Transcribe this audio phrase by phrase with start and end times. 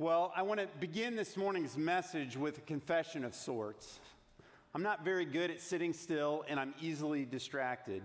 [0.00, 4.00] Well, I want to begin this morning's message with a confession of sorts.
[4.74, 8.02] I'm not very good at sitting still and I'm easily distracted.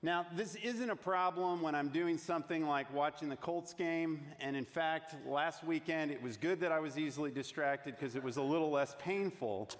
[0.00, 4.20] Now, this isn't a problem when I'm doing something like watching the Colts game.
[4.38, 8.22] And in fact, last weekend it was good that I was easily distracted because it
[8.22, 9.70] was a little less painful.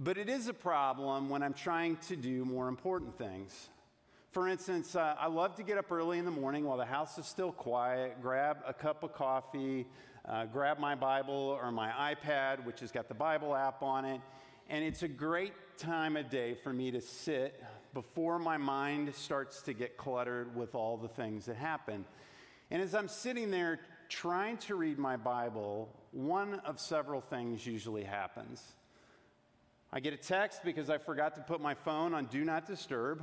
[0.00, 3.68] But it is a problem when I'm trying to do more important things.
[4.30, 7.16] For instance, uh, I love to get up early in the morning while the house
[7.16, 9.86] is still quiet, grab a cup of coffee,
[10.26, 14.20] uh, grab my Bible or my iPad, which has got the Bible app on it.
[14.68, 17.64] And it's a great time of day for me to sit
[17.94, 22.04] before my mind starts to get cluttered with all the things that happen.
[22.70, 28.04] And as I'm sitting there trying to read my Bible, one of several things usually
[28.04, 28.62] happens.
[29.90, 33.22] I get a text because I forgot to put my phone on Do Not Disturb.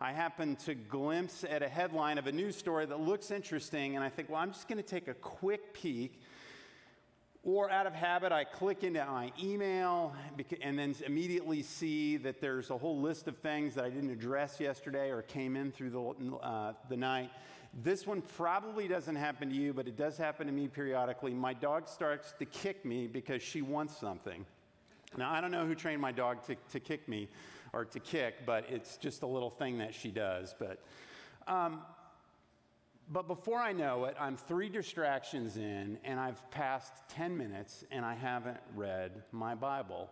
[0.00, 4.04] I happen to glimpse at a headline of a news story that looks interesting, and
[4.04, 6.20] I think, well, I'm just going to take a quick peek
[7.46, 10.16] or out of habit, I click into my email
[10.60, 14.58] and then immediately see that there's a whole list of things that I didn't address
[14.58, 17.30] yesterday or came in through the, uh, the night.
[17.84, 21.34] This one probably doesn't happen to you, but it does happen to me periodically.
[21.34, 24.44] My dog starts to kick me because she wants something.
[25.16, 27.28] Now, I don't know who trained my dog to, to kick me
[27.76, 30.54] or to kick, but it's just a little thing that she does.
[30.58, 30.82] But
[31.46, 31.82] um,
[33.12, 38.04] but before I know it, I'm three distractions in, and I've passed 10 minutes, and
[38.04, 40.10] I haven't read my Bible.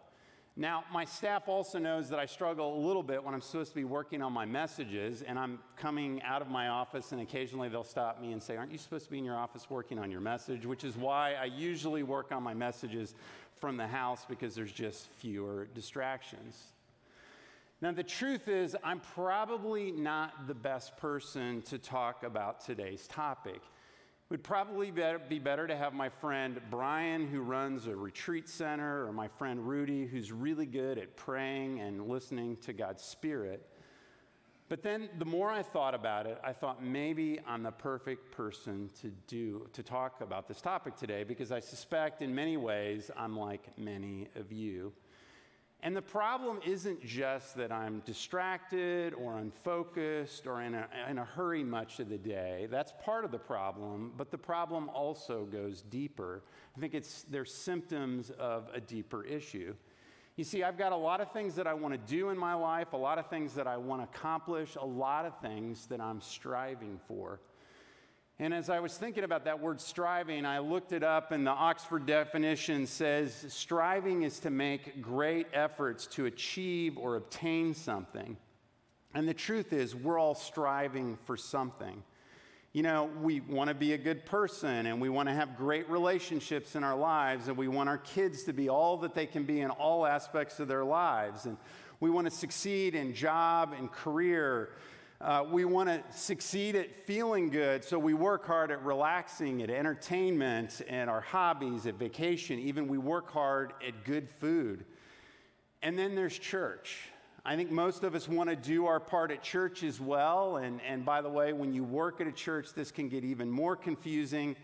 [0.56, 3.74] Now, my staff also knows that I struggle a little bit when I'm supposed to
[3.74, 7.82] be working on my messages, and I'm coming out of my office, and occasionally they'll
[7.82, 10.20] stop me and say, Aren't you supposed to be in your office working on your
[10.20, 10.64] message?
[10.64, 13.16] Which is why I usually work on my messages
[13.56, 16.73] from the house because there's just fewer distractions.
[17.84, 23.56] Now, the truth is, I'm probably not the best person to talk about today's topic.
[23.56, 29.06] It would probably be better to have my friend Brian, who runs a retreat center,
[29.06, 33.68] or my friend Rudy, who's really good at praying and listening to God's Spirit.
[34.70, 38.88] But then the more I thought about it, I thought maybe I'm the perfect person
[39.02, 43.38] to do to talk about this topic today because I suspect in many ways I'm
[43.38, 44.94] like many of you.
[45.84, 51.24] And the problem isn't just that I'm distracted or unfocused or in a, in a
[51.26, 52.66] hurry much of the day.
[52.70, 56.42] That's part of the problem, but the problem also goes deeper.
[56.74, 59.74] I think it's, they're symptoms of a deeper issue.
[60.36, 62.54] You see, I've got a lot of things that I want to do in my
[62.54, 66.00] life, a lot of things that I want to accomplish, a lot of things that
[66.00, 67.40] I'm striving for.
[68.40, 71.52] And as I was thinking about that word striving, I looked it up, and the
[71.52, 78.36] Oxford definition says striving is to make great efforts to achieve or obtain something.
[79.14, 82.02] And the truth is, we're all striving for something.
[82.72, 85.88] You know, we want to be a good person and we want to have great
[85.88, 89.44] relationships in our lives and we want our kids to be all that they can
[89.44, 91.46] be in all aspects of their lives.
[91.46, 91.56] And
[92.00, 94.70] we want to succeed in job and career
[95.20, 99.70] uh, we want to succeed at feeling good, so we work hard at relaxing, at
[99.70, 102.58] entertainment, and our hobbies, at vacation.
[102.58, 104.84] Even we work hard at good food.
[105.82, 106.98] And then there's church.
[107.46, 110.56] I think most of us want to do our part at church as well.
[110.56, 113.50] And, and by the way, when you work at a church, this can get even
[113.50, 114.56] more confusing.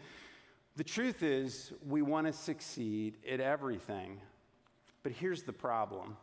[0.76, 4.20] The truth is, we want to succeed at everything.
[5.02, 6.16] But here's the problem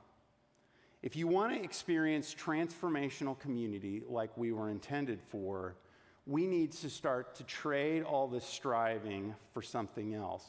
[1.07, 5.77] if you want to experience transformational community like we were intended for,
[6.25, 10.43] we need to start to trade all this striving for something else.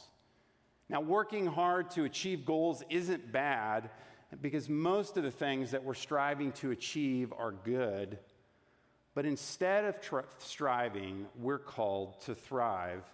[0.88, 3.90] Now, working hard to achieve goals isn't bad
[4.42, 8.18] because most of the things that we're striving to achieve are good.
[9.14, 13.04] But instead of tr- striving, we're called to thrive.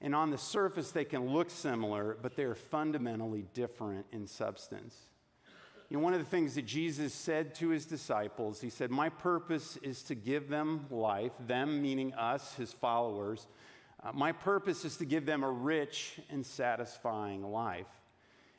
[0.00, 5.09] And on the surface, they can look similar, but they're fundamentally different in substance.
[5.90, 9.08] You know, one of the things that Jesus said to his disciples, he said, My
[9.08, 13.48] purpose is to give them life, them meaning us, his followers.
[14.00, 17.88] Uh, my purpose is to give them a rich and satisfying life.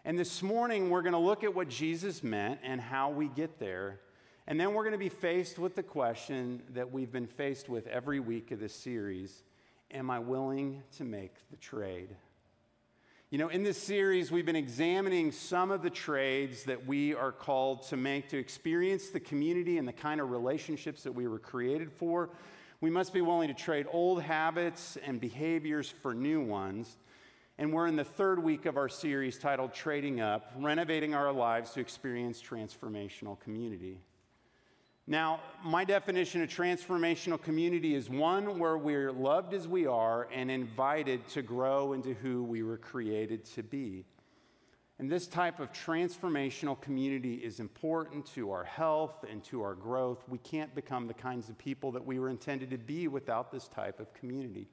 [0.03, 3.59] And this morning, we're going to look at what Jesus meant and how we get
[3.59, 4.01] there.
[4.45, 7.87] And then we're going to be faced with the question that we've been faced with
[7.87, 9.43] every week of this series
[9.91, 12.09] Am I willing to make the trade?
[13.31, 17.31] You know, in this series, we've been examining some of the trades that we are
[17.31, 21.39] called to make to experience the community and the kind of relationships that we were
[21.39, 22.31] created for.
[22.81, 26.97] We must be willing to trade old habits and behaviors for new ones.
[27.57, 31.71] And we're in the third week of our series titled Trading Up Renovating Our Lives
[31.71, 33.97] to Experience Transformational Community.
[35.11, 40.49] Now, my definition of transformational community is one where we're loved as we are and
[40.49, 44.05] invited to grow into who we were created to be.
[44.99, 50.23] And this type of transformational community is important to our health and to our growth.
[50.29, 53.67] We can't become the kinds of people that we were intended to be without this
[53.67, 54.69] type of community.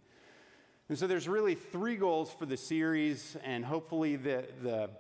[0.89, 4.91] And so there's really three goals for the series, and hopefully the, the,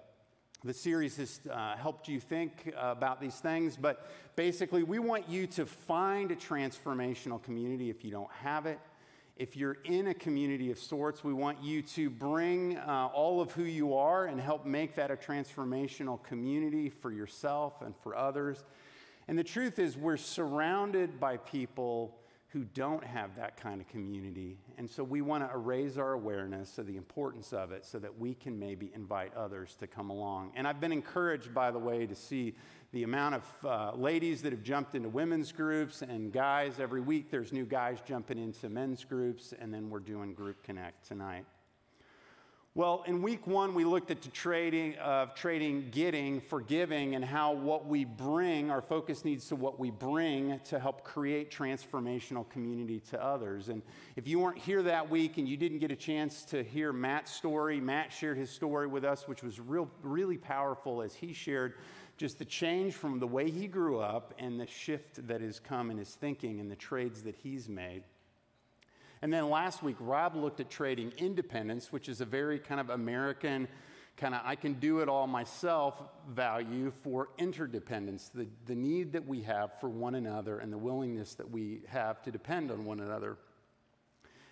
[0.64, 3.76] the series has uh, helped you think about these things.
[3.76, 8.78] But basically, we want you to find a transformational community if you don't have it
[9.38, 13.52] if you're in a community of sorts, we want you to bring uh, all of
[13.52, 18.64] who you are and help make that a transformational community for yourself and for others.
[19.28, 22.18] And the truth is, we're surrounded by people
[22.50, 24.56] who don't have that kind of community.
[24.78, 28.18] And so we want to raise our awareness of the importance of it so that
[28.18, 30.52] we can maybe invite others to come along.
[30.56, 32.54] And I've been encouraged, by the way, to see
[32.92, 36.80] the amount of uh, ladies that have jumped into women's groups and guys.
[36.80, 41.06] Every week there's new guys jumping into men's groups, and then we're doing Group Connect
[41.06, 41.44] tonight.
[42.78, 47.24] Well, in week one, we looked at the trading of trading getting for giving and
[47.24, 52.48] how what we bring, our focus needs to what we bring to help create transformational
[52.48, 53.68] community to others.
[53.68, 53.82] And
[54.14, 57.32] if you weren't here that week and you didn't get a chance to hear Matt's
[57.32, 61.74] story, Matt shared his story with us, which was real, really powerful as he shared
[62.16, 65.90] just the change from the way he grew up and the shift that has come
[65.90, 68.04] in his thinking and the trades that he's made.
[69.22, 72.90] And then last week, Rob looked at trading independence, which is a very kind of
[72.90, 73.66] American,
[74.16, 79.26] kind of I can do it all myself value for interdependence, the, the need that
[79.26, 83.00] we have for one another and the willingness that we have to depend on one
[83.00, 83.36] another.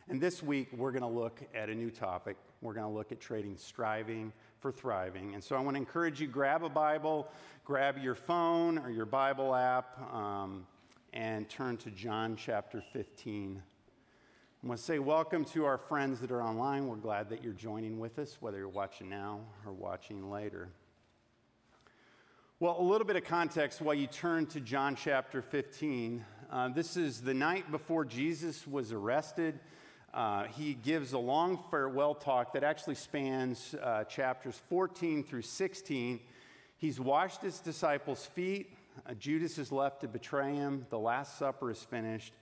[0.08, 2.36] And this week, we're going to look at a new topic.
[2.60, 5.34] We're going to look at trading striving for thriving.
[5.34, 7.28] And so I want to encourage you grab a Bible,
[7.64, 10.66] grab your phone or your Bible app, um,
[11.12, 13.60] and turn to John chapter 15.
[14.66, 16.88] I want to say welcome to our friends that are online.
[16.88, 20.70] We're glad that you're joining with us, whether you're watching now or watching later.
[22.58, 26.24] Well, a little bit of context while you turn to John chapter 15.
[26.50, 29.60] Uh, this is the night before Jesus was arrested.
[30.12, 36.18] Uh, he gives a long farewell talk that actually spans uh, chapters 14 through 16.
[36.76, 38.76] He's washed his disciples' feet.
[39.08, 40.86] Uh, Judas is left to betray him.
[40.90, 42.32] The Last Supper is finished.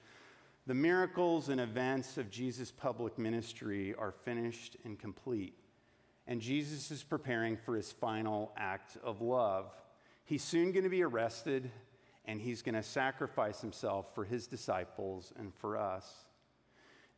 [0.66, 5.58] The miracles and events of Jesus' public ministry are finished and complete.
[6.26, 9.66] And Jesus is preparing for his final act of love.
[10.24, 11.70] He's soon going to be arrested,
[12.24, 16.10] and he's going to sacrifice himself for his disciples and for us.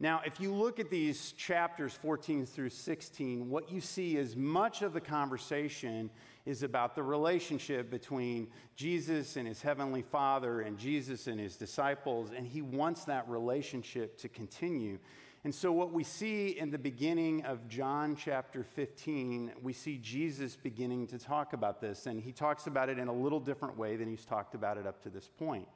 [0.01, 4.83] Now, if you look at these chapters 14 through 16, what you see is much
[4.83, 6.11] of the conversation
[6.47, 12.31] is about the relationship between Jesus and his heavenly Father and Jesus and his disciples,
[12.35, 14.99] and he wants that relationship to continue.
[15.43, 20.57] And so, what we see in the beginning of John chapter 15, we see Jesus
[20.57, 23.97] beginning to talk about this, and he talks about it in a little different way
[23.97, 25.69] than he's talked about it up to this point.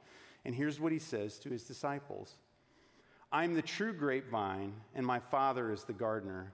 [0.45, 2.37] And here's what he says to his disciples.
[3.31, 6.53] I'm the true grapevine, and my Father is the gardener.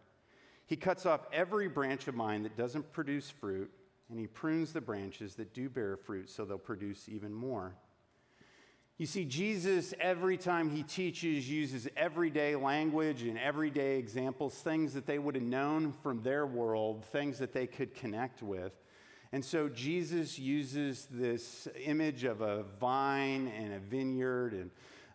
[0.68, 3.72] He cuts off every branch of mine that doesn't produce fruit,
[4.10, 7.76] and he prunes the branches that do bear fruit so they'll produce even more.
[8.98, 15.06] You see, Jesus, every time he teaches, uses everyday language and everyday examples, things that
[15.06, 18.74] they would have known from their world, things that they could connect with.
[19.32, 24.72] And so Jesus uses this image of a vine and a vineyard and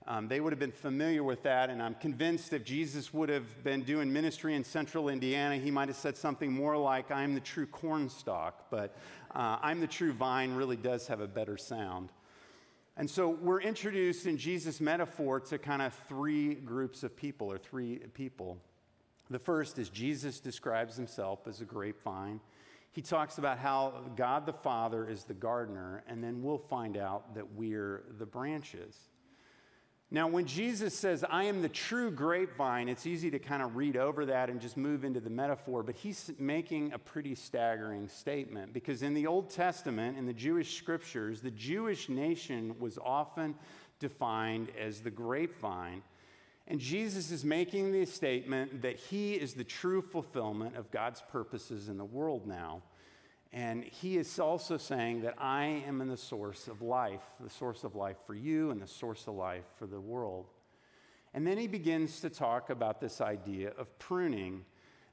[0.07, 3.63] um, they would have been familiar with that, and I'm convinced if Jesus would have
[3.63, 7.41] been doing ministry in central Indiana, he might have said something more like, I'm the
[7.41, 8.97] true cornstalk, but
[9.35, 12.11] uh, I'm the true vine really does have a better sound.
[12.97, 17.57] And so we're introduced in Jesus' metaphor to kind of three groups of people, or
[17.57, 18.59] three people.
[19.31, 22.41] The first is Jesus describes himself as a grapevine.
[22.91, 27.35] He talks about how God the Father is the gardener, and then we'll find out
[27.35, 28.97] that we're the branches.
[30.15, 33.97] Now, when Jesus says, I am the true grapevine, it's easy to kind of read
[33.97, 38.75] over that and just move into the metaphor, but he's making a pretty staggering statement
[38.75, 43.55] because in the Old Testament, in the Jewish scriptures, the Jewish nation was often
[44.01, 46.03] defined as the grapevine.
[46.69, 51.89] And Jesus is making the statement that he is the true fulfillment of God's purposes
[51.89, 52.83] in the world now.
[53.53, 57.85] And he is also saying that I am in the source of life, the source
[57.85, 60.47] of life for you and the source of life for the world.
[61.35, 64.65] And then he begins to talk about this idea of pruning.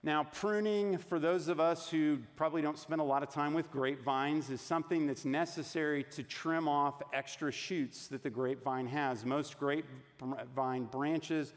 [0.04, 3.70] Now, pruning, for those of us who probably don't spend a lot of time with
[3.70, 9.26] grapevines, is something that's necessary to trim off extra shoots that the grapevine has.
[9.26, 11.54] Most grapevine branches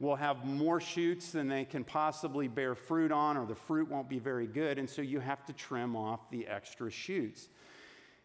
[0.00, 4.08] will have more shoots than they can possibly bear fruit on, or the fruit won't
[4.08, 7.48] be very good, and so you have to trim off the extra shoots.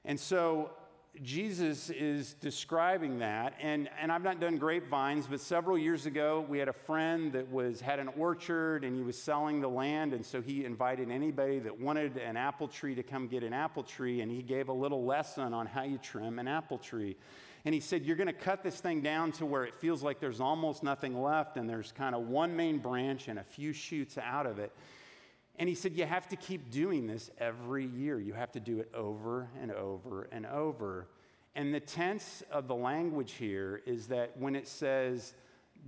[0.05, 0.71] And so,
[1.23, 6.59] Jesus is describing that, and, and I've not done grapevines, but several years ago we
[6.59, 10.23] had a friend that was had an orchard and he was selling the land, and
[10.23, 14.21] so he invited anybody that wanted an apple tree to come get an apple tree,
[14.21, 17.15] and he gave a little lesson on how you trim an apple tree.
[17.67, 20.21] And he said, You're going to cut this thing down to where it feels like
[20.21, 24.17] there's almost nothing left, and there's kind of one main branch and a few shoots
[24.17, 24.71] out of it.
[25.57, 28.21] And he said, You have to keep doing this every year.
[28.21, 31.09] You have to do it over and over and over.
[31.55, 35.33] And the tense of the language here is that when it says,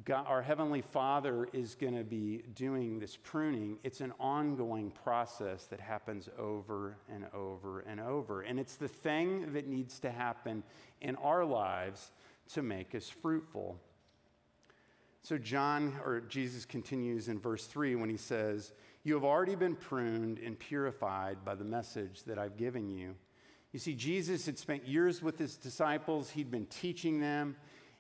[0.06, 5.66] God, our Heavenly Father is going to be doing this pruning, it's an ongoing process
[5.66, 8.42] that happens over and over and over.
[8.42, 10.64] And it's the thing that needs to happen
[11.02, 12.12] in our lives
[12.54, 13.80] to make us fruitful.
[15.22, 18.72] So, John or Jesus continues in verse 3 when he says,
[19.04, 23.16] you have already been pruned and purified by the message that I've given you.
[23.72, 27.56] You see, Jesus had spent years with his disciples, he'd been teaching them.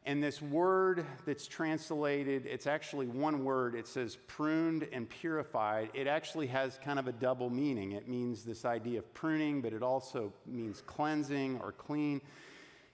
[0.05, 3.75] And this word that's translated, it's actually one word.
[3.75, 5.89] It says pruned and purified.
[5.93, 7.91] It actually has kind of a double meaning.
[7.91, 12.21] It means this idea of pruning, but it also means cleansing or clean.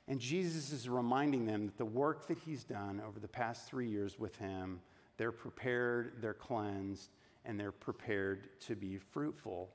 [0.07, 3.87] And Jesus is reminding them that the work that he's done over the past three
[3.87, 4.79] years with him,
[5.17, 7.09] they're prepared, they're cleansed,
[7.45, 9.69] and they're prepared to be fruitful.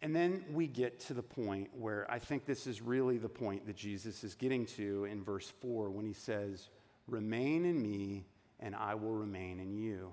[0.00, 3.66] And then we get to the point where I think this is really the point
[3.66, 6.68] that Jesus is getting to in verse 4 when he says,
[7.08, 8.26] Remain in me,
[8.60, 10.12] and I will remain in you.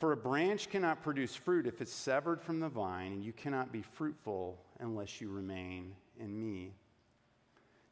[0.00, 3.70] For a branch cannot produce fruit if it's severed from the vine, and you cannot
[3.70, 6.72] be fruitful unless you remain in me.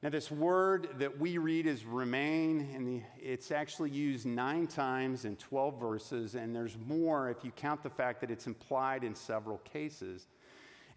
[0.03, 5.35] Now, this word that we read is remain, and it's actually used nine times in
[5.37, 9.59] 12 verses, and there's more if you count the fact that it's implied in several
[9.59, 10.29] cases.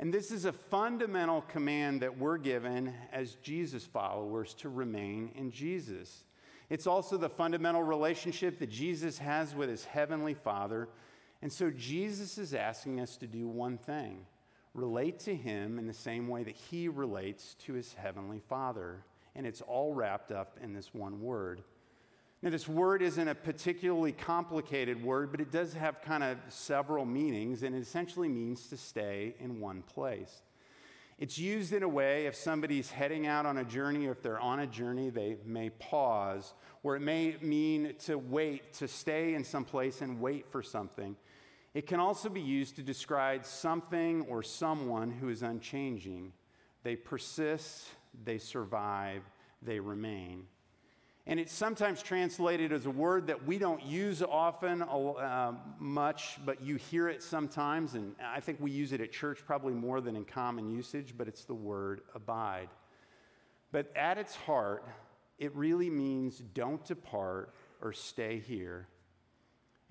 [0.01, 5.51] And this is a fundamental command that we're given as Jesus followers to remain in
[5.51, 6.24] Jesus.
[6.72, 10.89] It's also the fundamental relationship that Jesus has with his heavenly Father.
[11.43, 14.25] And so Jesus is asking us to do one thing
[14.74, 19.03] relate to him in the same way that he relates to his heavenly Father.
[19.36, 21.62] And it's all wrapped up in this one word.
[22.43, 27.05] Now, this word isn't a particularly complicated word, but it does have kind of several
[27.05, 30.41] meanings, and it essentially means to stay in one place.
[31.19, 34.39] It's used in a way if somebody's heading out on a journey, or if they're
[34.39, 39.43] on a journey, they may pause, or it may mean to wait, to stay in
[39.43, 41.15] some place and wait for something.
[41.75, 46.33] It can also be used to describe something or someone who is unchanging.
[46.81, 47.88] They persist,
[48.24, 49.21] they survive,
[49.62, 50.48] they remain.
[51.28, 56.62] And it's sometimes translated as a word that we don't use often uh, much, but
[56.62, 57.94] you hear it sometimes.
[57.94, 61.28] And I think we use it at church probably more than in common usage, but
[61.28, 62.70] it's the word abide.
[63.72, 64.84] But at its heart,
[65.38, 68.88] it really means don't depart or stay here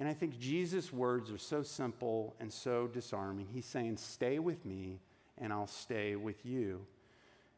[0.00, 3.46] and I think Jesus' words are so simple and so disarming.
[3.52, 4.98] He's saying, Stay with me,
[5.36, 6.86] and I'll stay with you.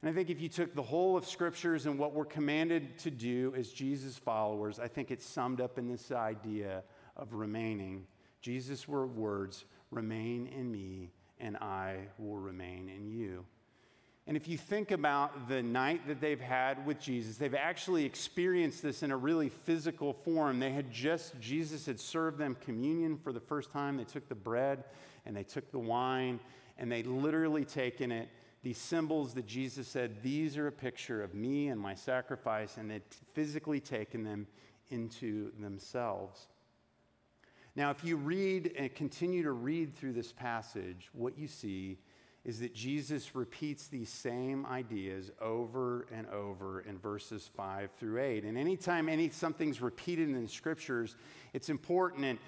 [0.03, 3.11] And I think if you took the whole of scriptures and what we're commanded to
[3.11, 6.83] do as Jesus' followers, I think it's summed up in this idea
[7.17, 8.07] of remaining.
[8.41, 13.45] Jesus' words, remain in me, and I will remain in you.
[14.27, 18.83] And if you think about the night that they've had with Jesus, they've actually experienced
[18.83, 20.61] this in a really physical form.
[20.61, 23.97] They had just, Jesus had served them communion for the first time.
[23.97, 24.85] They took the bread
[25.27, 26.39] and they took the wine
[26.79, 28.29] and they literally taken it.
[28.63, 32.91] These symbols that Jesus said, these are a picture of me and my sacrifice, and
[32.91, 33.03] they'd
[33.33, 34.47] physically taken them
[34.91, 36.47] into themselves.
[37.75, 41.99] Now, if you read and continue to read through this passage, what you see
[42.45, 48.45] is that Jesus repeats these same ideas over and over in verses 5 through 8.
[48.45, 51.17] And anytime any something's repeated in the scriptures,
[51.53, 52.39] it's important and,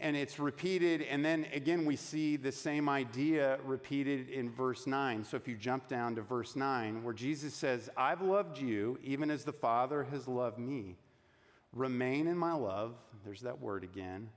[0.00, 1.02] and it's repeated.
[1.02, 5.24] And then again, we see the same idea repeated in verse 9.
[5.24, 9.30] So if you jump down to verse 9, where Jesus says, I've loved you even
[9.30, 10.96] as the Father has loved me.
[11.72, 12.94] Remain in my love.
[13.24, 14.30] There's that word again.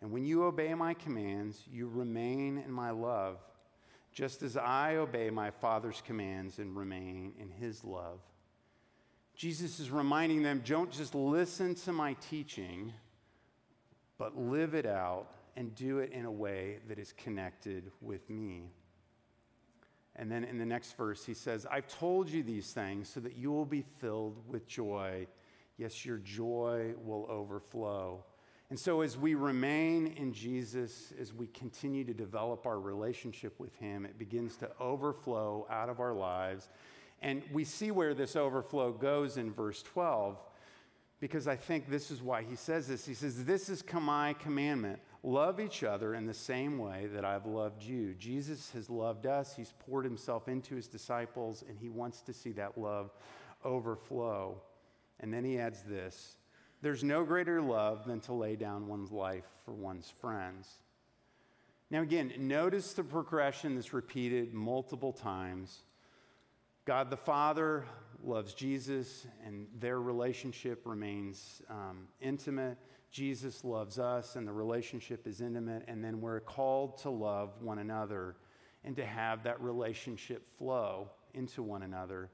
[0.00, 3.38] And when you obey my commands, you remain in my love
[4.14, 8.20] just as I obey my Father's commands and remain in his love.
[9.34, 12.92] Jesus is reminding them don't just listen to my teaching,
[14.18, 18.70] but live it out and do it in a way that is connected with me.
[20.16, 23.36] And then in the next verse, he says, I've told you these things so that
[23.36, 25.26] you will be filled with joy.
[25.76, 28.24] Yes, your joy will overflow.
[28.70, 33.74] And so, as we remain in Jesus, as we continue to develop our relationship with
[33.76, 36.68] Him, it begins to overflow out of our lives.
[37.20, 40.38] And we see where this overflow goes in verse 12,
[41.20, 43.06] because I think this is why he says this.
[43.06, 47.46] He says, This is my commandment love each other in the same way that I've
[47.46, 48.14] loved you.
[48.14, 52.52] Jesus has loved us, He's poured Himself into His disciples, and He wants to see
[52.52, 53.10] that love
[53.64, 54.60] overflow.
[55.20, 56.36] And then He adds this
[56.82, 60.68] there's no greater love than to lay down one's life for one's friends.
[61.90, 65.84] Now, again, notice the progression that's repeated multiple times.
[66.84, 67.84] God the Father
[68.26, 72.78] loves Jesus, and their relationship remains um, intimate.
[73.10, 77.78] Jesus loves us and the relationship is intimate, and then we're called to love one
[77.78, 78.36] another
[78.84, 82.30] and to have that relationship flow into one another.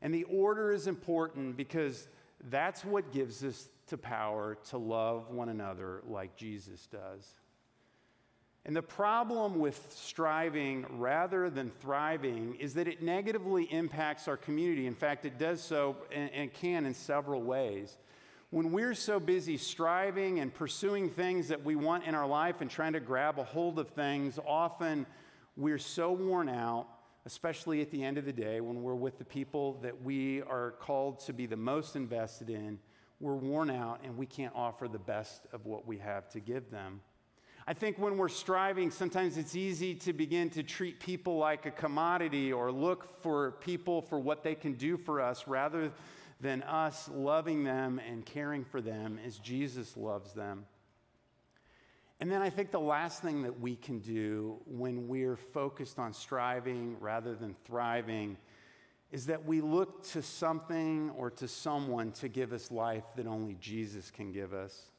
[0.00, 2.08] And the order is important because
[2.50, 7.34] that's what gives us the power to love one another like Jesus does.
[8.64, 14.86] And the problem with striving rather than thriving is that it negatively impacts our community.
[14.86, 17.96] In fact, it does so and, and can in several ways
[18.52, 22.70] when we're so busy striving and pursuing things that we want in our life and
[22.70, 25.06] trying to grab a hold of things, often
[25.56, 26.86] we're so worn out,
[27.24, 30.72] especially at the end of the day when we're with the people that we are
[30.72, 32.78] called to be the most invested in.
[33.20, 36.70] We're worn out and we can't offer the best of what we have to give
[36.70, 37.00] them.
[37.64, 41.70] I think when we're striving, sometimes it's easy to begin to treat people like a
[41.70, 45.92] commodity or look for people for what they can do for us rather
[46.40, 50.66] than us loving them and caring for them as Jesus loves them.
[52.18, 56.12] And then I think the last thing that we can do when we're focused on
[56.12, 58.36] striving rather than thriving
[59.12, 63.54] is that we look to something or to someone to give us life that only
[63.60, 64.91] Jesus can give us.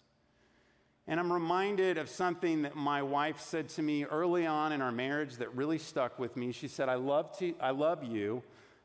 [1.08, 4.92] And I'm reminded of something that my wife said to me early on in our
[4.92, 6.54] marriage that really stuck with me.
[6.54, 8.42] She said, I love, to, I love you,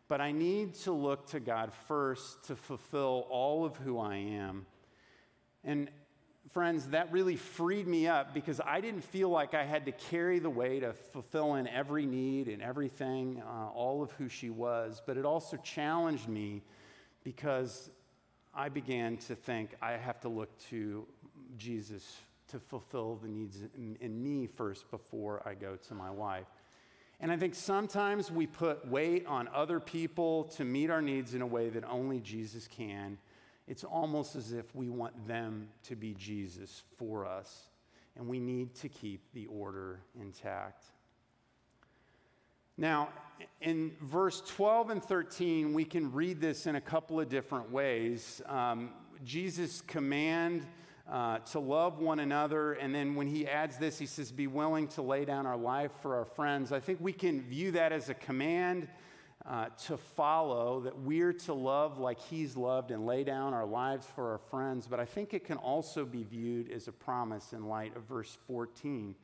[0.09, 4.67] but I need to look to God first to fulfill all of who I am.
[5.63, 5.91] And
[6.51, 10.41] friends, that really freed me up because I didn't feel like I had to carry
[10.41, 15.01] the weight of fulfilling every need and everything, uh, all of who she was.
[15.07, 16.63] But it also challenged me
[17.23, 17.91] because
[18.55, 21.07] I began to think I have to look to
[21.57, 22.17] Jesus
[22.49, 26.47] to fulfill the needs in, in me first before I go to my wife.
[27.21, 31.43] And I think sometimes we put weight on other people to meet our needs in
[31.43, 33.19] a way that only Jesus can.
[33.67, 37.69] It's almost as if we want them to be Jesus for us.
[38.17, 40.85] And we need to keep the order intact.
[42.77, 43.09] Now,
[43.61, 48.41] in verse 12 and 13, we can read this in a couple of different ways.
[48.47, 48.91] Um,
[49.25, 50.65] Jesus' command
[51.11, 52.73] uh, to love one another.
[52.73, 55.91] And then when he adds this, he says, be willing to lay down our life
[56.03, 56.73] for our friends.
[56.73, 58.89] I think we can view that as a command
[59.47, 64.07] uh, to follow, that we're to love like he's loved and lay down our lives
[64.15, 64.87] for our friends.
[64.87, 68.37] But I think it can also be viewed as a promise in light of verse
[68.47, 69.15] 14.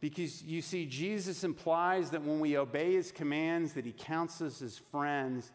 [0.00, 4.62] Because you see, Jesus implies that when we obey his commands, that he counts us
[4.62, 5.50] as friends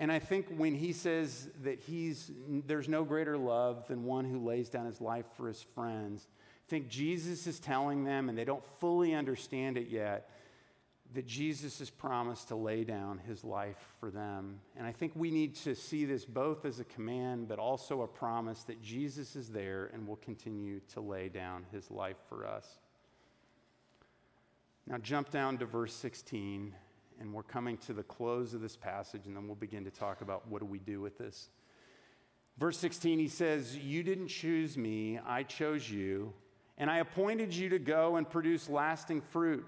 [0.00, 2.32] and I think when he says that he's,
[2.66, 6.26] there's no greater love than one who lays down his life for his friends,
[6.66, 10.30] I think Jesus is telling them, and they don't fully understand it yet,
[11.12, 14.60] that Jesus has promised to lay down his life for them.
[14.74, 18.08] And I think we need to see this both as a command, but also a
[18.08, 22.66] promise that Jesus is there and will continue to lay down his life for us.
[24.86, 26.72] Now, jump down to verse 16
[27.20, 30.22] and we're coming to the close of this passage, and then we'll begin to talk
[30.22, 31.50] about what do we do with this.
[32.58, 36.32] Verse 16, he says, You didn't choose me, I chose you,
[36.78, 39.64] and I appointed you to go and produce lasting fruit,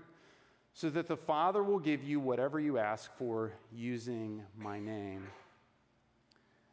[0.73, 5.27] so that the Father will give you whatever you ask for using my name.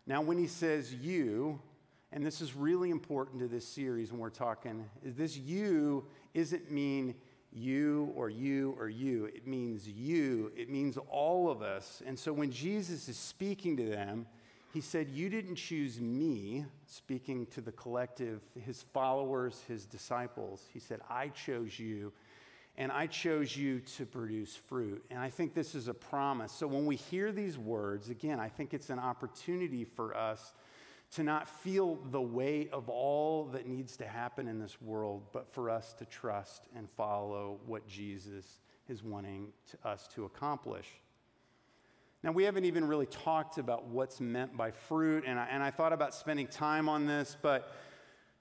[0.08, 1.62] Now, when he says you,
[2.12, 6.72] and this is really important to this series when we're talking, is this you isn't
[6.72, 7.16] mean
[7.52, 9.26] you or you or you.
[9.26, 10.52] It means you.
[10.56, 12.02] It means all of us.
[12.06, 14.26] And so when Jesus is speaking to them,
[14.74, 20.68] he said, You didn't choose me, speaking to the collective, his followers, his disciples.
[20.72, 22.14] He said, I chose you,
[22.78, 25.04] and I chose you to produce fruit.
[25.10, 26.52] And I think this is a promise.
[26.52, 30.54] So when we hear these words, again, I think it's an opportunity for us
[31.12, 35.52] to not feel the weight of all that needs to happen in this world, but
[35.52, 40.88] for us to trust and follow what Jesus is wanting to us to accomplish.
[42.22, 45.72] Now, we haven't even really talked about what's meant by fruit, and I, and I
[45.72, 47.74] thought about spending time on this, but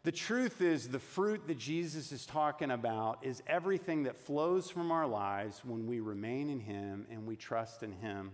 [0.02, 4.90] the truth is, the fruit that Jesus is talking about is everything that flows from
[4.90, 8.32] our lives when we remain in Him and we trust in Him.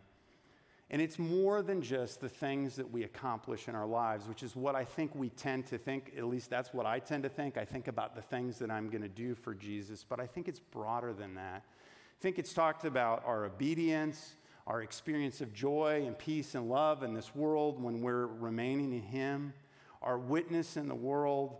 [0.95, 4.55] And it's more than just the things that we accomplish in our lives, which is
[4.55, 6.13] what I think we tend to think.
[6.17, 7.57] At least that's what I tend to think.
[7.57, 10.47] I think about the things that I'm going to do for Jesus, but I think
[10.47, 11.65] it's broader than that.
[11.65, 14.35] I think it's talked about our obedience,
[14.69, 19.03] our experience of joy and peace and love in this world when we're remaining in
[19.03, 19.53] Him,
[20.01, 21.57] our witness in the world,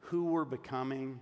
[0.00, 1.20] who we're becoming,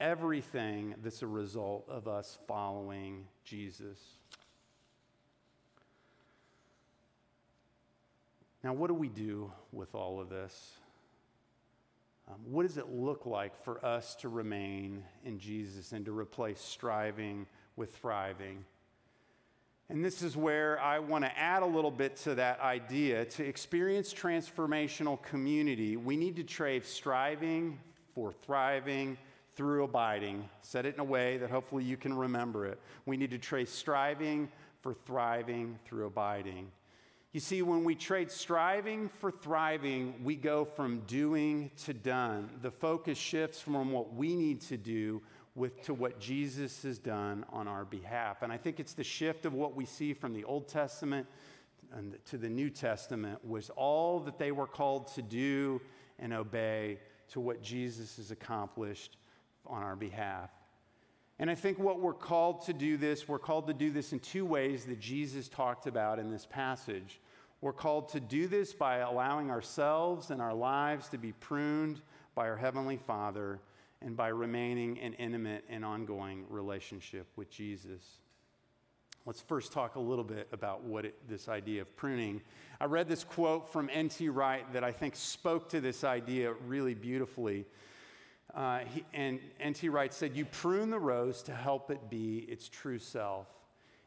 [0.00, 3.98] everything that's a result of us following Jesus.
[8.64, 10.72] Now, what do we do with all of this?
[12.28, 16.60] Um, what does it look like for us to remain in Jesus and to replace
[16.60, 18.64] striving with thriving?
[19.88, 23.24] And this is where I want to add a little bit to that idea.
[23.24, 27.78] To experience transformational community, we need to trade striving
[28.14, 29.16] for thriving
[29.54, 30.46] through abiding.
[30.60, 32.78] Said it in a way that hopefully you can remember it.
[33.06, 34.50] We need to trade striving
[34.82, 36.70] for thriving through abiding.
[37.32, 42.48] You see, when we trade striving for thriving, we go from doing to done.
[42.62, 45.20] The focus shifts from what we need to do
[45.54, 48.42] with, to what Jesus has done on our behalf.
[48.42, 51.26] And I think it's the shift of what we see from the Old Testament
[51.92, 55.80] and to the New Testament was all that they were called to do
[56.18, 56.98] and obey
[57.30, 59.16] to what Jesus has accomplished
[59.66, 60.50] on our behalf.
[61.38, 64.18] And I think what we're called to do this, we're called to do this in
[64.18, 67.20] two ways that Jesus talked about in this passage.
[67.60, 72.00] We're called to do this by allowing ourselves and our lives to be pruned
[72.34, 73.60] by our Heavenly Father
[74.00, 78.02] and by remaining in intimate and ongoing relationship with Jesus.
[79.26, 82.40] Let's first talk a little bit about what it, this idea of pruning.
[82.80, 84.28] I read this quote from N.T.
[84.28, 87.66] Wright that I think spoke to this idea really beautifully.
[88.54, 89.88] Uh, he, and N.T.
[89.88, 93.46] Wright said, You prune the rose to help it be its true self.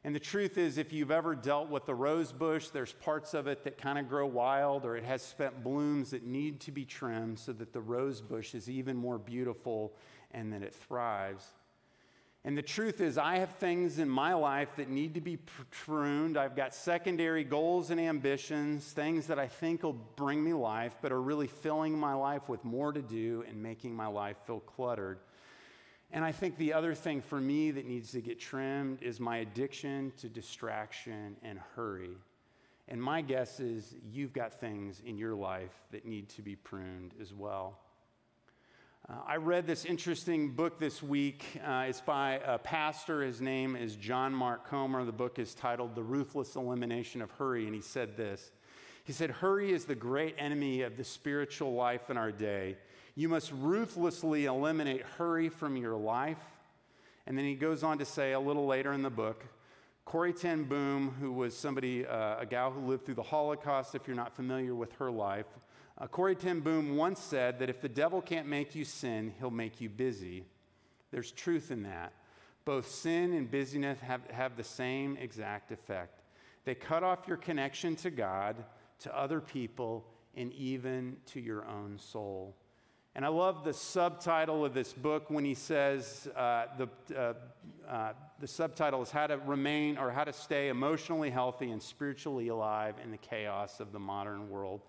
[0.04, 3.46] And the truth is, if you've ever dealt with a rose bush, there's parts of
[3.46, 6.86] it that kind of grow wild or it has spent blooms that need to be
[6.86, 9.94] trimmed so that the rose bush is even more beautiful
[10.32, 11.46] and that it thrives.
[12.44, 15.38] And the truth is, I have things in my life that need to be
[15.70, 16.38] pruned.
[16.38, 21.12] I've got secondary goals and ambitions, things that I think will bring me life, but
[21.12, 25.20] are really filling my life with more to do and making my life feel cluttered.
[26.12, 29.38] And I think the other thing for me that needs to get trimmed is my
[29.38, 32.18] addiction to distraction and hurry.
[32.88, 37.14] And my guess is you've got things in your life that need to be pruned
[37.22, 37.78] as well.
[39.10, 41.44] Uh, I read this interesting book this week.
[41.66, 43.24] Uh, it's by a pastor.
[43.24, 45.04] His name is John Mark Comer.
[45.06, 47.66] The book is titled The Ruthless Elimination of Hurry.
[47.66, 48.52] And he said this
[49.04, 52.78] He said, Hurry is the great enemy of the spiritual life in our day.
[53.16, 56.44] You must ruthlessly eliminate hurry from your life.
[57.26, 59.44] And then he goes on to say a little later in the book
[60.06, 64.08] Corrie ten Boom, who was somebody, uh, a gal who lived through the Holocaust, if
[64.08, 65.48] you're not familiar with her life,
[66.02, 69.52] uh, Corrie ten Boom once said that if the devil can't make you sin, he'll
[69.52, 70.44] make you busy.
[71.12, 72.14] There's truth in that.
[72.66, 76.22] Both sin and busyness have, have the same exact effect.
[76.66, 78.56] They cut off your connection to God,
[79.00, 82.56] to other people, and even to your own soul.
[83.14, 87.34] And I love the subtitle of this book when he says uh, the, uh,
[87.90, 92.48] uh, the subtitle is How to Remain or How to Stay Emotionally Healthy and Spiritually
[92.48, 94.82] Alive in the Chaos of the Modern World.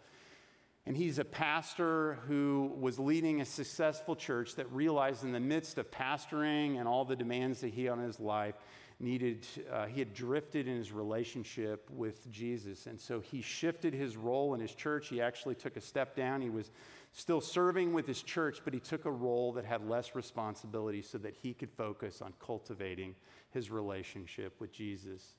[0.84, 5.78] And he's a pastor who was leading a successful church that realized in the midst
[5.78, 8.56] of pastoring and all the demands that he on his life
[8.98, 12.86] needed, uh, he had drifted in his relationship with Jesus.
[12.86, 15.08] And so he shifted his role in his church.
[15.08, 16.40] He actually took a step down.
[16.40, 16.72] He was
[17.12, 21.18] still serving with his church, but he took a role that had less responsibility so
[21.18, 23.14] that he could focus on cultivating
[23.50, 25.34] his relationship with Jesus.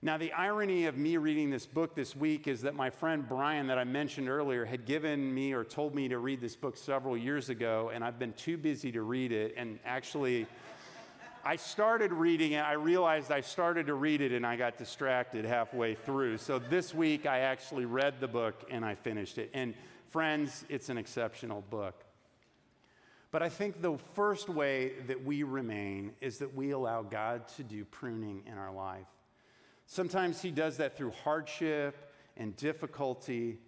[0.00, 3.66] Now, the irony of me reading this book this week is that my friend Brian,
[3.66, 7.16] that I mentioned earlier, had given me or told me to read this book several
[7.16, 9.54] years ago, and I've been too busy to read it.
[9.56, 10.46] And actually,
[11.44, 12.60] I started reading it.
[12.60, 16.38] I realized I started to read it and I got distracted halfway through.
[16.38, 19.50] So this week, I actually read the book and I finished it.
[19.52, 19.74] And
[20.10, 22.02] Friends, it's an exceptional book.
[23.30, 27.62] But I think the first way that we remain is that we allow God to
[27.62, 29.06] do pruning in our life.
[29.90, 33.58] Sometimes He does that through hardship and difficulty,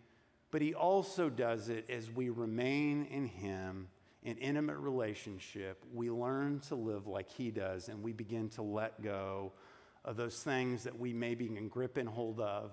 [0.51, 3.89] but He also does it as we remain in Him
[4.23, 5.83] in intimate relationship.
[5.95, 9.53] We learn to live like He does, and we begin to let go
[10.05, 12.73] of those things that we maybe can grip and hold of,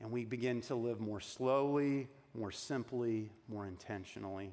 [0.00, 4.52] and we begin to live more slowly, more simply, more intentionally.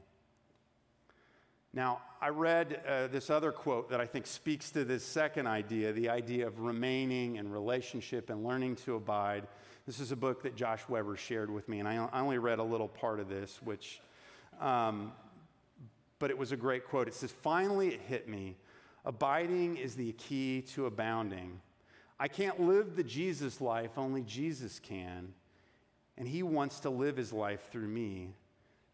[1.75, 5.91] Now, I read uh, this other quote that I think speaks to this second idea
[5.91, 9.45] the idea of remaining in relationship and learning to abide.
[9.85, 12.63] This is a book that Josh Weber shared with me, and I, only read a
[12.63, 13.99] little part of this, which,
[14.61, 15.11] um,
[16.17, 17.09] but it was a great quote.
[17.09, 18.55] It says, Finally, it hit me.
[19.03, 21.59] Abiding is the key to abounding.
[22.17, 25.33] I can't live the Jesus life, only Jesus can.
[26.17, 28.29] And he wants to live his life through me.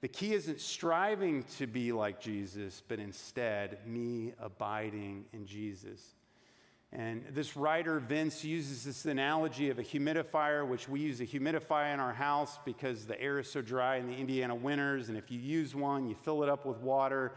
[0.01, 6.01] The key isn't striving to be like Jesus, but instead me abiding in Jesus.
[6.91, 11.93] And this writer, Vince, uses this analogy of a humidifier, which we use a humidifier
[11.93, 15.07] in our house because the air is so dry in the Indiana winters.
[15.07, 17.33] And if you use one, you fill it up with water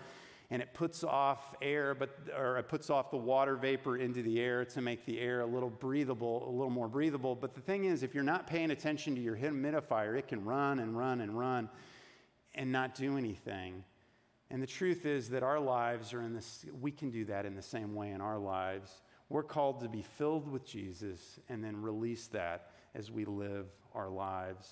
[0.50, 4.40] and it puts off air, but, or it puts off the water vapor into the
[4.40, 7.34] air to make the air a little breathable, a little more breathable.
[7.34, 10.80] But the thing is, if you're not paying attention to your humidifier, it can run
[10.80, 11.68] and run and run
[12.54, 13.84] and not do anything.
[14.50, 17.54] And the truth is that our lives are in this, we can do that in
[17.54, 19.02] the same way in our lives.
[19.28, 24.08] We're called to be filled with Jesus and then release that as we live our
[24.08, 24.70] lives.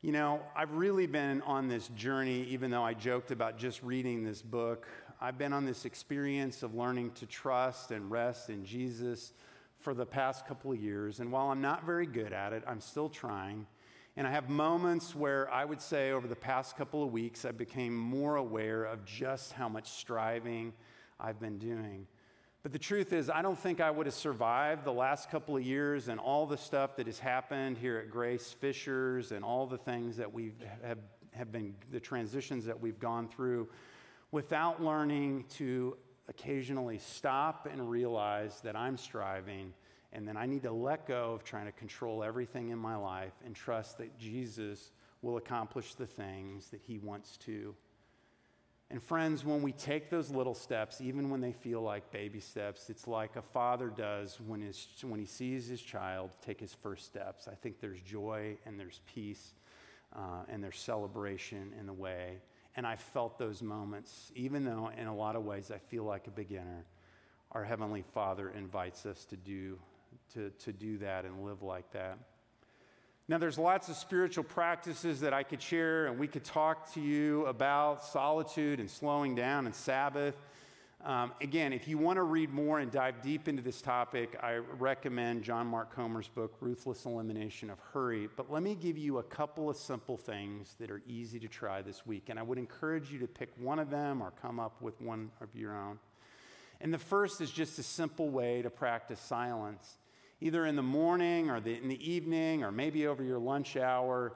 [0.00, 4.22] You know, I've really been on this journey, even though I joked about just reading
[4.22, 4.86] this book.
[5.20, 9.32] I've been on this experience of learning to trust and rest in Jesus
[9.80, 11.18] for the past couple of years.
[11.18, 13.66] And while I'm not very good at it, I'm still trying.
[14.18, 17.52] And I have moments where I would say over the past couple of weeks, I
[17.52, 20.72] became more aware of just how much striving
[21.20, 22.04] I've been doing.
[22.64, 25.62] But the truth is, I don't think I would have survived the last couple of
[25.62, 29.78] years and all the stuff that has happened here at Grace Fishers and all the
[29.78, 30.50] things that we
[30.82, 30.98] have,
[31.30, 33.68] have been, the transitions that we've gone through
[34.32, 39.72] without learning to occasionally stop and realize that I'm striving
[40.12, 43.34] and then I need to let go of trying to control everything in my life
[43.44, 44.92] and trust that Jesus
[45.22, 47.74] will accomplish the things that he wants to.
[48.90, 52.88] And friends, when we take those little steps, even when they feel like baby steps,
[52.88, 57.04] it's like a father does when, his, when he sees his child take his first
[57.04, 57.48] steps.
[57.48, 59.52] I think there's joy and there's peace
[60.16, 62.38] uh, and there's celebration in the way.
[62.76, 66.26] And I felt those moments, even though in a lot of ways I feel like
[66.26, 66.86] a beginner.
[67.52, 69.78] Our Heavenly Father invites us to do,
[70.34, 72.18] to, to do that and live like that.
[73.30, 77.00] Now, there's lots of spiritual practices that I could share, and we could talk to
[77.00, 80.34] you about solitude and slowing down and Sabbath.
[81.04, 84.56] Um, again, if you want to read more and dive deep into this topic, I
[84.56, 88.28] recommend John Mark Comer's book, Ruthless Elimination of Hurry.
[88.34, 91.82] But let me give you a couple of simple things that are easy to try
[91.82, 92.30] this week.
[92.30, 95.30] And I would encourage you to pick one of them or come up with one
[95.40, 95.98] of your own.
[96.80, 99.98] And the first is just a simple way to practice silence
[100.40, 104.34] either in the morning or the, in the evening or maybe over your lunch hour,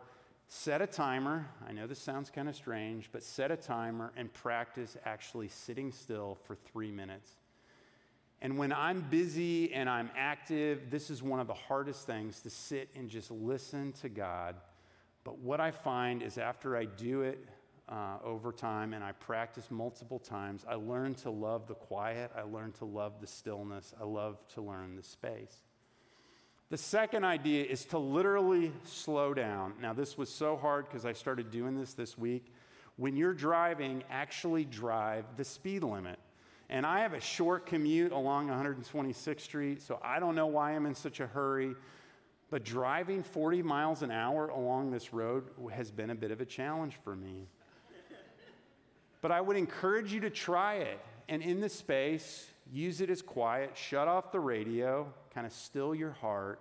[0.48, 1.46] set a timer.
[1.66, 5.92] I know this sounds kind of strange, but set a timer and practice actually sitting
[5.92, 7.30] still for three minutes.
[8.40, 12.50] And when I'm busy and I'm active, this is one of the hardest things to
[12.50, 14.56] sit and just listen to God.
[15.22, 17.38] But what I find is after I do it
[17.88, 22.42] uh, over time and I practice multiple times, I learn to love the quiet, I
[22.42, 25.56] learn to love the stillness, I love to learn the space.
[26.70, 29.74] The second idea is to literally slow down.
[29.82, 32.46] Now, this was so hard because I started doing this this week.
[32.96, 36.18] When you're driving, actually drive the speed limit.
[36.70, 40.86] And I have a short commute along 126th Street, so I don't know why I'm
[40.86, 41.74] in such a hurry.
[42.48, 46.46] But driving 40 miles an hour along this road has been a bit of a
[46.46, 47.48] challenge for me.
[49.22, 51.00] But I would encourage you to try it.
[51.28, 55.94] And in the space, use it as quiet, shut off the radio, kind of still
[55.94, 56.60] your heart.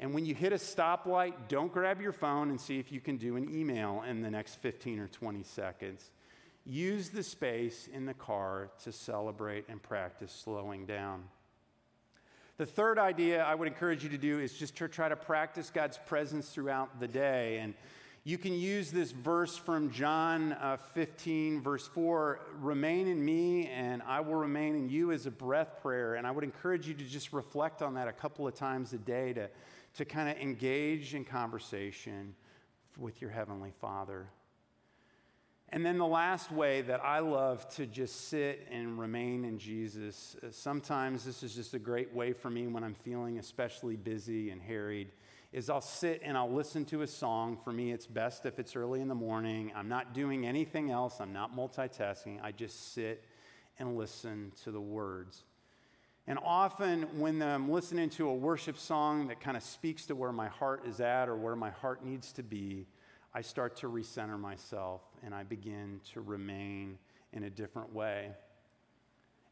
[0.00, 3.16] And when you hit a stoplight, don't grab your phone and see if you can
[3.16, 6.10] do an email in the next 15 or 20 seconds.
[6.64, 11.24] Use the space in the car to celebrate and practice slowing down.
[12.58, 15.70] The third idea I would encourage you to do is just to try to practice
[15.70, 17.58] God's presence throughout the day.
[17.58, 17.74] And
[18.28, 24.02] you can use this verse from John uh, 15, verse 4 remain in me, and
[24.02, 26.16] I will remain in you as a breath prayer.
[26.16, 28.98] And I would encourage you to just reflect on that a couple of times a
[28.98, 29.48] day to,
[29.94, 32.34] to kind of engage in conversation
[32.98, 34.26] with your Heavenly Father.
[35.70, 40.36] And then the last way that I love to just sit and remain in Jesus,
[40.42, 44.50] uh, sometimes this is just a great way for me when I'm feeling especially busy
[44.50, 45.12] and harried
[45.52, 47.58] is I'll sit and I'll listen to a song.
[47.64, 49.72] For me, it's best if it's early in the morning.
[49.74, 52.42] I'm not doing anything else, I'm not multitasking.
[52.42, 53.24] I just sit
[53.78, 55.44] and listen to the words.
[56.26, 60.32] And often, when I'm listening to a worship song that kind of speaks to where
[60.32, 62.86] my heart is at or where my heart needs to be,
[63.32, 66.98] I start to recenter myself and I begin to remain
[67.32, 68.32] in a different way.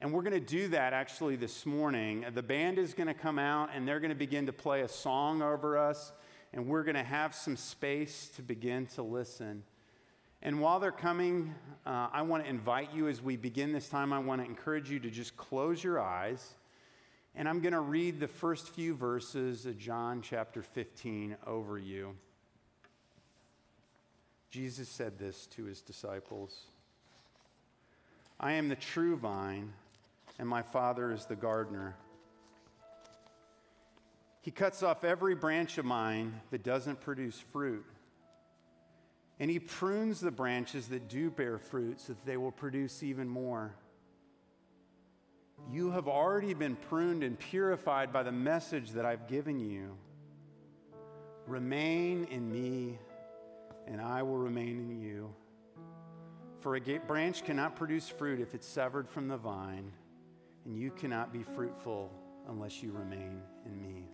[0.01, 2.27] And we're going to do that actually this morning.
[2.35, 4.89] The band is going to come out and they're going to begin to play a
[4.89, 6.13] song over us,
[6.53, 9.63] and we're going to have some space to begin to listen.
[10.43, 11.55] And while they're coming,
[11.87, 14.91] uh, I want to invite you as we begin this time, I want to encourage
[14.91, 16.55] you to just close your eyes.
[17.35, 22.15] And I'm going to read the first few verses of John chapter 15 over you.
[24.51, 26.67] Jesus said this to his disciples
[28.39, 29.73] I am the true vine,
[30.38, 31.96] and my Father is the gardener.
[34.42, 37.85] He cuts off every branch of mine that doesn't produce fruit.
[39.40, 43.29] And he prunes the branches that do bear fruit so that they will produce even
[43.29, 43.75] more.
[45.70, 49.96] You have already been pruned and purified by the message that I've given you.
[51.46, 52.99] Remain in me
[53.87, 55.35] and I will remain in you.
[56.61, 59.92] For a branch cannot produce fruit if it's severed from the vine,
[60.67, 62.11] and you cannot be fruitful
[62.49, 64.09] unless you remain in me.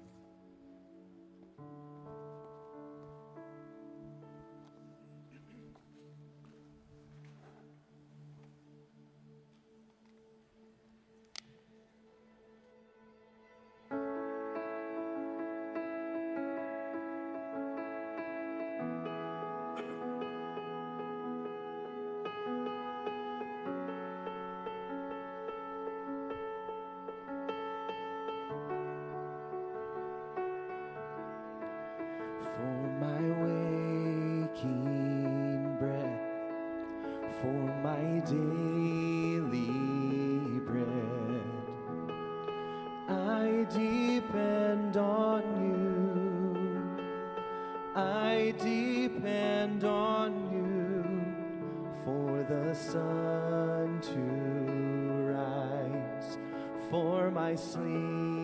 [52.72, 56.38] the sun to rise
[56.88, 58.41] for my sleep.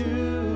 [0.00, 0.49] to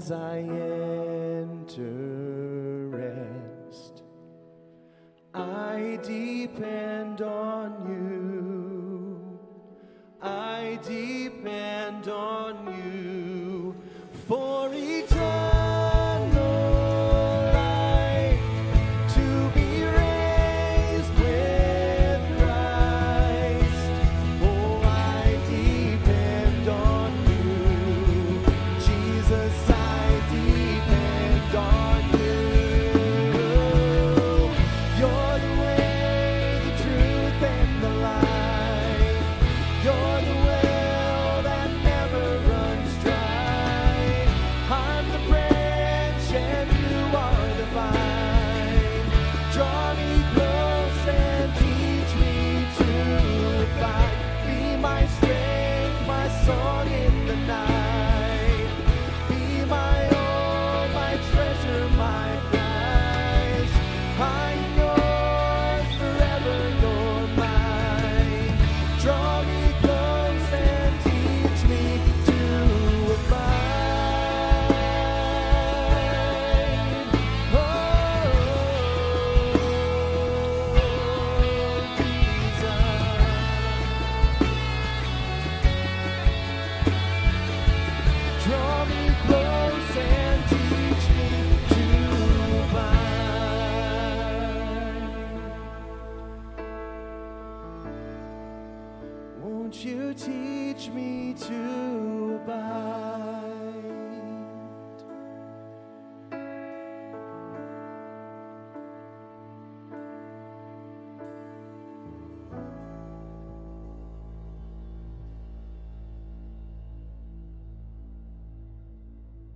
[0.00, 0.69] as I enter